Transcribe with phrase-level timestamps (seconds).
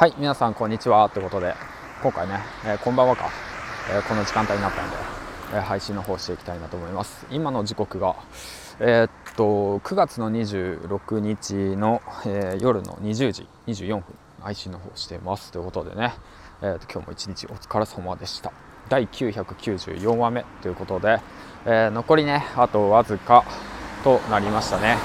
[0.00, 1.10] はい皆さんこんにちは。
[1.10, 1.54] ということで
[2.02, 3.28] 今回ね、えー、こんばんはか、
[3.92, 4.96] えー、この時間帯になったんで、
[5.52, 7.26] えー、配信の方していきたいなと思います。
[7.30, 8.16] 今の時刻が
[8.80, 14.04] えっと9月の26日の、え夜の20時24分
[14.40, 15.52] 配信の方してます。
[15.52, 16.14] ということでね、
[16.62, 18.54] えーと、今日も一日お疲れ様でした。
[18.88, 20.46] 第994話目。
[20.62, 21.20] ということで、
[21.66, 23.44] え残りねあとわずか
[24.02, 24.96] となりましたね。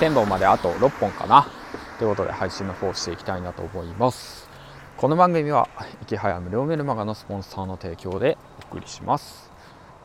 [0.00, 0.08] うん。
[0.08, 1.59] 1000本まであと6本かな。
[2.00, 4.48] ということで配信の方していきたいなと思います。
[4.96, 5.68] この番組は
[6.02, 8.38] いきはや無料メルマガのスポンサーの提供で
[8.70, 9.52] お送りします。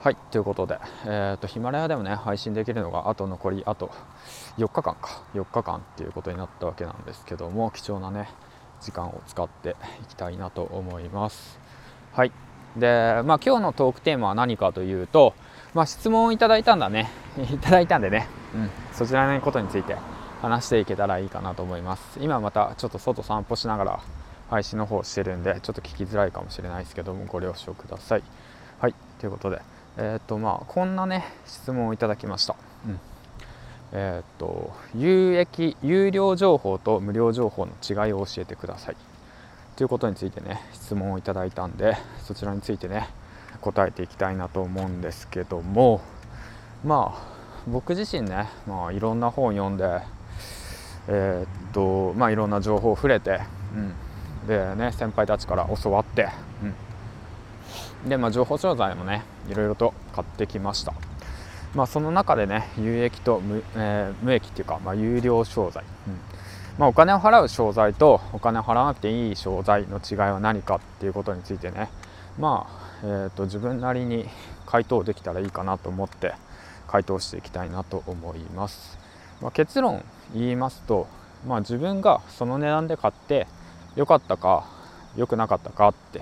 [0.01, 3.91] はいということで、えーと、ヒマラヤでもね配信できるのがあと残りあと
[4.57, 5.23] 4日間か。
[5.35, 8.27] 4日間っていうことになったわけなんですけども貴重なね
[8.81, 11.57] 時間を使っていきたいなと思います。
[12.11, 12.33] はい。
[12.75, 15.33] でまあ今日のトークテーマは何かというと
[15.73, 17.09] まあ質問をいただいたんだね。
[17.37, 19.95] いただいたんでね、うん、そちらのことについて。
[20.41, 22.19] 話していけたらいいかなと思います。
[22.21, 23.99] 今またちょっと外散歩しながら
[24.49, 28.23] 配信の方してるんでちょっと聞きづらいかもしれないですけどもご了承ください。
[28.79, 29.61] はいということで
[29.97, 32.55] えっ、とまあこんなね質問をいただきました、
[32.85, 32.99] うん、
[33.93, 38.97] えっ、と有益有料情報と無料情報の違いを教えてください。
[39.75, 43.09] ということについてね質問をいただいたんでそちらについてね
[43.61, 46.01] 答えていきたいなと思うんですけども
[46.83, 47.35] まあ
[47.67, 50.01] 僕自身ね、まあ、いろんな本読んで
[51.07, 53.41] えー、っとまあいろんな情報を触れて、
[53.75, 56.29] うん、でね先輩たちから教わって、
[58.03, 60.93] うん、でまあ情報商材もねいろいろと買ってきました。
[61.75, 66.19] まあその中でね有益と無,、えー、無益っていうか、まあ、有料商材、うん。
[66.77, 71.89] まあ、お金を払う商材とお金を払わなくていい商材の違いは何かっていうことについてね
[72.37, 74.25] まあ、えーと、と自分なりに
[74.65, 76.33] 回答できたらいいかなと思って
[76.87, 79.04] 回答していきたいなと思います。
[79.41, 80.03] まあ、結論
[80.33, 81.07] 言いますと、
[81.47, 83.47] まあ、自分がその値段で買って
[83.95, 84.65] 良かったか
[85.15, 86.21] 良くなかったかって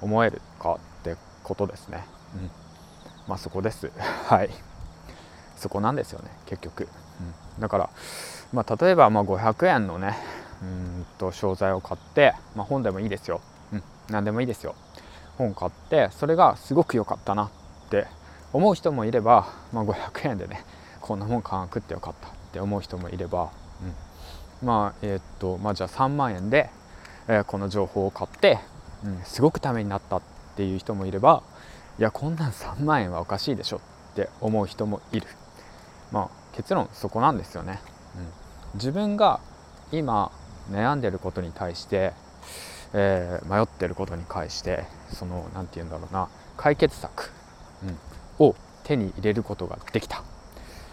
[0.00, 2.04] 思えるかってことですね。
[2.34, 2.50] うん、
[3.28, 3.90] まあそこです。
[4.26, 4.50] はい。
[5.56, 6.88] そこなんですよね結局。
[7.56, 7.90] うん、だから、
[8.52, 10.16] まあ、例えばまあ500円のね
[10.62, 13.40] うんと商材を買って、まあ、本でもいいですよ。
[13.72, 14.74] うん、何でもいいですよ。
[15.38, 17.50] 本買ってそれがすごく良かったなっ
[17.90, 18.06] て
[18.52, 20.64] 思う人もいれば、まあ、500円でね
[21.00, 23.50] こんなもん買わなくってよかったって思う人もいれば、
[24.60, 26.68] うん、まあえー、っとまあじゃあ3万円で、
[27.26, 28.58] えー、この情報を買って、
[29.04, 30.22] うん、すごくためになったっ
[30.54, 31.42] ていう人もいれば
[31.98, 33.80] いやこんなん3万円はおかしいでしょっ
[34.14, 35.26] て思う人もいる。
[36.10, 37.80] まあ結論そこなんですよね、
[38.16, 38.26] うん、
[38.74, 39.40] 自分が
[39.90, 40.30] 今
[40.70, 42.12] 悩んでることに対して、
[42.92, 47.30] えー、迷ってることに対してその何て言うんだろうな解決策、
[48.38, 50.22] うん、を手に入れることができた。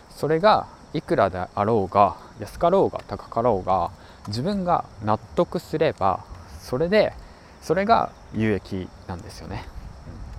[0.09, 3.91] それがいくらであろうが安かろうが高かろうが
[4.27, 6.23] 自分が納得すれば
[6.61, 7.13] それで
[7.61, 9.65] それが有益なんですよね、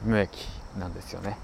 [0.05, 0.47] うん、無益
[0.78, 1.38] なんですよね、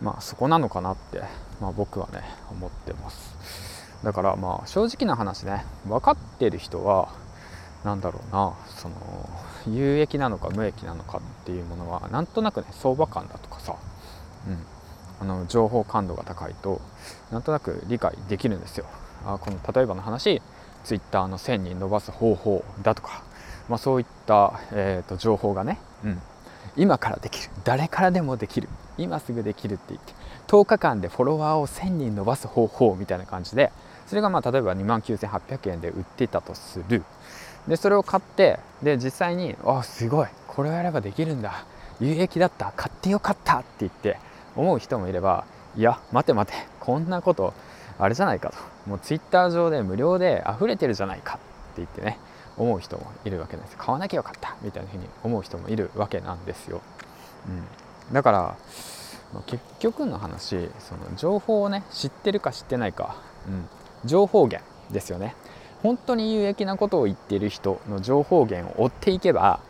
[0.00, 1.22] うん、まあそこなのかなって、
[1.60, 3.34] まあ、僕はね思ってます。
[4.04, 7.08] だからまあ正直な話ね分かってる人は
[7.84, 8.94] 何だろうなその
[9.66, 13.76] 有益なのか無益なのかっていうものはなんとなくね相場感だとかさ、
[14.46, 14.58] うん、
[15.20, 16.80] あの情報感度が高いと
[17.30, 18.86] なんとなく理解できるんですよ。
[19.24, 20.42] あこの例えばの話
[20.84, 23.22] Twitter の1000人伸ばす方法だとか、
[23.68, 26.20] まあ、そういった、えーと、情報がね、うん、
[26.76, 27.50] 今からできる。
[27.64, 28.68] 誰からでもできる。
[28.98, 30.12] 今すぐできるって言って
[30.46, 33.72] 10日間でフォロワーを1000人伸ばす方法みたいな感じで
[34.06, 37.02] それがまあ例えば2万9800円で売ってたとする。
[37.66, 40.28] でそれを買ってで実際に「あすごい。
[40.46, 41.64] これをやればできるんだ。
[42.00, 42.72] 有益だった。
[42.76, 44.18] 買ってよかった」って言って
[44.56, 45.44] 思う人もいれば
[45.76, 47.54] いや待て待てこんなこと
[47.98, 48.56] あれじゃないかと。
[48.90, 51.42] もうツイッター上で無料で溢れてるじゃないかって
[51.78, 52.18] 言ってね
[52.56, 53.76] 思う人もいるわけなんです。
[53.76, 56.82] 買わなきゃよかったみたいなふうに思う人もいるわけなんですよ、
[58.08, 58.56] うん、だから
[59.46, 63.16] 結局の話その情報をね知ってるか知ってないか、
[63.48, 63.68] うん、
[64.04, 65.34] 情報源ですよね。
[65.82, 69.60] 本当に有益なことを言っている人の情報源を追っていけば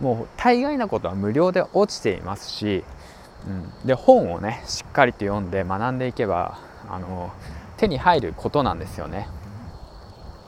[0.00, 2.84] もう大概なことは無料で落ちていますし
[3.46, 7.32] うん、で本をねしっかりと読んで学んでいけばあの
[7.76, 9.28] 手に入ることなんですよね。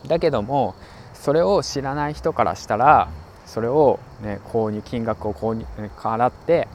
[0.06, 0.74] だけども
[1.14, 3.08] それを知らない人からしたら
[3.46, 5.64] それを、ね、購入金額を購入
[5.96, 6.68] 払って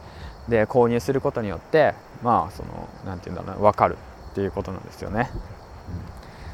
[0.50, 3.98] で購入することによってまあその何て言うんだろう分かる
[4.32, 5.30] っていうことなんですよね。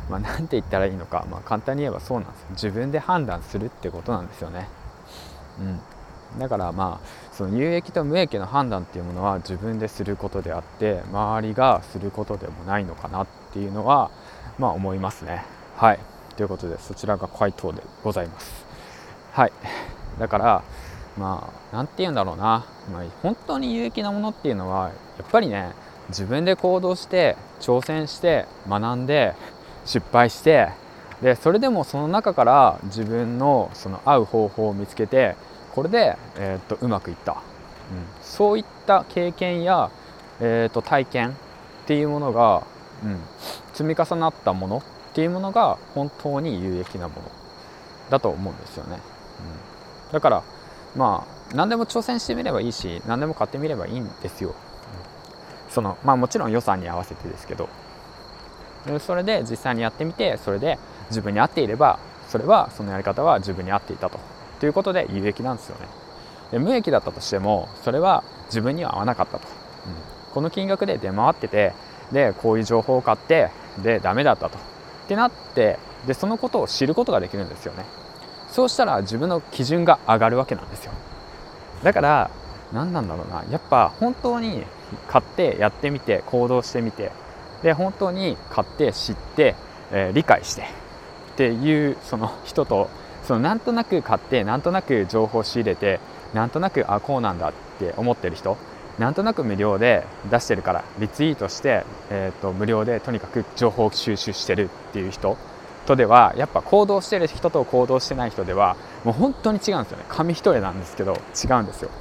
[0.08, 2.46] うん、まあ、て言ったらいいのか、まあ、簡単に言えばそうなんです。
[2.52, 4.68] 自分で判断するってことなんですよね。
[5.60, 5.80] うん。
[6.38, 14.12] だからまあその有益と無益の判断っていうものは自分ですることであって周りがすることでもないのかなっていうのは
[14.58, 15.44] まあ思いますね。
[15.76, 16.00] はい。
[16.36, 18.66] ということでそちらが回答でございます。
[19.32, 19.52] はい。
[20.20, 20.64] だから
[21.18, 25.72] まあ何て言うんだろうな、まあ、本当に有益なものっていうのはやっぱりね
[26.10, 29.36] 自分で行動して挑戦して学んで
[29.86, 30.70] 失敗して
[31.22, 35.36] でそれでもその中から自分のその合う方法を見つけて
[35.74, 37.38] これで、えー、っとうまくいった、うん、
[38.22, 39.92] そういった経験や、
[40.40, 41.34] えー、っと体験っ
[41.86, 42.64] ていうものが、
[43.04, 43.20] うん、
[43.74, 44.82] 積み重なったものっ
[45.14, 47.32] ていうものが本当に有益なもの
[48.10, 49.00] だと思うんですよね、
[50.08, 50.44] うん、だから
[50.96, 57.70] まあ何でも挑戦してみればいいし何でも買ってみればいいんですよ、うん、そのまあもちろん予算に合わせてですけど。
[59.00, 60.80] それで実際にやってみてそれで
[61.10, 62.00] 自分に合っていれば
[62.30, 64.20] それはそのやり方は自分に合っていたと。
[64.60, 65.88] ということで有益なんですよね。
[66.52, 71.74] で無益だったとしてもそれは自分には合わなかったと、うん、この金額で出回ってて
[72.12, 73.52] でこういう情報を買って
[73.84, 74.58] でダメだったと。
[74.58, 74.62] っ
[75.08, 77.84] てなってでそのことを知ることができるんですよね。
[78.48, 80.92] そうしたら自分の基準が上がるわけなんですよ。
[81.84, 82.30] だから
[82.74, 83.44] 何なんだろうな。
[83.52, 84.64] やっぱ本当に
[85.08, 87.12] 買ってやってみて行動してみて
[87.64, 89.56] で本当に買って知って、
[89.92, 90.66] えー、理解してっ
[91.36, 92.90] ていうその人と
[93.30, 96.00] そのなんとなく買ってなんとなく情報仕入れて
[96.34, 98.58] なんとなくあこうなんだって思ってる人
[98.98, 105.38] なんとなく無料で出してるからリツイートして、えーと、無料でとにかく情報収集してるっていう人
[105.86, 110.06] とではやっぱ行動してる人と行動してない人ではもう本当に違うんですよね。
[110.10, 111.92] 紙一重なんですけど違うんですよ。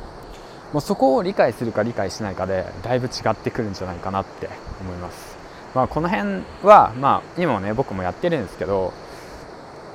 [0.72, 4.48] もうそこを理解するか理解しないかでだいぶ違ってくるんじゃないかなって
[4.80, 5.36] 思います。
[5.74, 8.94] まあこの辺はまあ今もね僕もやってるんですけど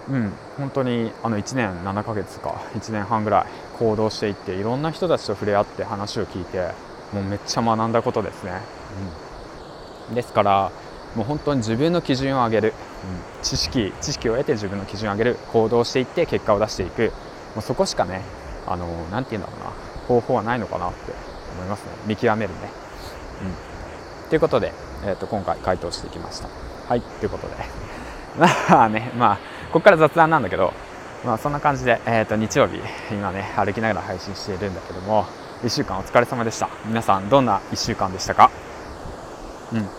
[0.09, 0.33] うん。
[0.57, 3.45] 本当にあの1年7ヶ月か1年半ぐらい
[3.79, 6.71] 行動していっていろんな人たちと触れ合って話を聞いて
[7.13, 8.61] もうめっちゃ学んだことですね、
[10.09, 10.71] うん、ですから
[11.15, 15.35] もう本当に自分の基準を上げる、うん、知識知識を得て自分の基準を上げる。
[15.51, 17.11] 行動していって結果を出していく。
[17.55, 18.21] もうそこしかね
[18.65, 19.93] あの何て言うんだろうな。
[20.07, 21.13] 方法はないのかなって
[21.55, 21.91] 思いますね。
[22.05, 22.59] 見極めるね、
[23.43, 24.73] うん、ということで、
[25.05, 26.49] えーと、今回回答していきました。
[26.89, 27.01] はい。
[27.01, 27.53] ということで。
[28.69, 30.71] まあねまあここから雑談なんだけど
[31.25, 32.79] まあそんな感じで、えーと日曜日
[33.11, 35.25] 今ね歩きながら配信しているんだけども
[35.63, 36.69] 1週間お疲れ様でした。
[36.85, 38.51] 皆さんどんな1週間でしたか？
[39.73, 39.89] うん。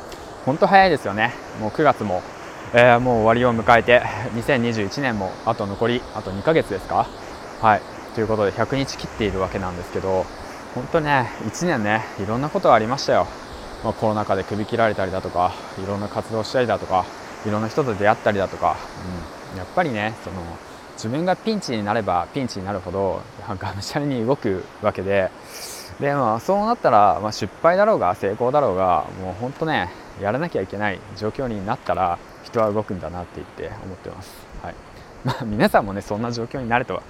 [0.44, 1.32] 本当早いですよね。
[1.58, 2.22] もう9月も、
[2.72, 4.02] えー、もう終わりを迎えて
[4.34, 7.06] 2021年もあと残りあと2ヶ月ですか？
[7.60, 7.80] はい。
[8.14, 10.24] ということで100日切っているわけなんですけど
[10.76, 13.26] 本当ね1年ねいろんなことがありましたよ、
[13.82, 17.04] まあ、コロナ禍で首切られたりだとかいろんな活動したりだとか
[17.44, 18.76] いろんな人と出会ったりだとか、
[19.42, 20.36] うん、やっぱりねその
[20.94, 23.20] 自分がピンチになればピンチになるほど
[23.58, 25.30] がむしゃらに動くわけで
[26.00, 29.90] で、まあ、そうなったら、まあ、失敗だろうが成功だろうがもう本当ね
[30.20, 34.74] やらなきゃいけない状況になったら人は動くんだなって言って思ってます、はい。
[35.24, 37.02] まあ、皆さんもねそんな状況になるとは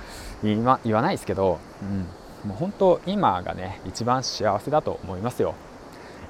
[0.42, 0.62] 言
[0.94, 5.54] わないですけど、うん、もう本当今がね一番幸せだと思いますよ。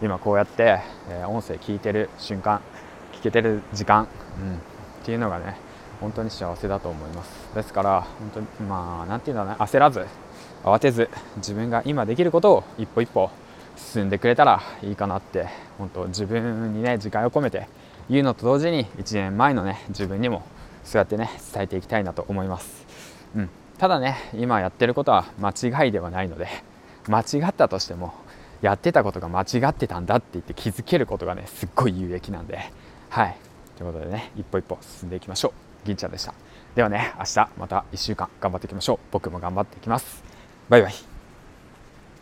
[0.02, 2.60] 今こうやって、えー、音声聞いてる瞬間
[3.12, 4.08] 聞けてる時間、
[4.40, 4.58] うん、っ
[5.04, 5.56] ていうのがね
[6.04, 7.54] 本当に幸せだと思います。
[7.54, 10.04] ですから本当にまあ何て言うんだろうね焦らず
[10.62, 13.30] 慌てず自分が今できることを一歩一歩
[13.76, 15.48] 進んでくれたらいいかなって
[15.78, 17.68] 本当自分にね時間を込めて
[18.10, 20.42] 言うのと同時に1年前のね自分にも
[20.84, 22.86] そうやってね伝えていきたいなと思います、
[23.34, 23.48] うん、
[23.78, 26.48] ただね今やってることは間違いではないので
[27.08, 28.12] 間違ったとしても
[28.60, 32.70] やってたことが間違ってたんだって言って気づけることがねすっごい有益なんで。
[33.08, 33.36] はい。
[33.76, 35.63] ということでね一歩一歩進んでいきましょう。
[35.84, 36.34] 銀ちゃんでした。
[36.74, 38.98] ではね明日また1週間頑張っていきましょう。
[39.12, 40.22] 僕も頑張っていきます。
[40.68, 41.13] バイバイ。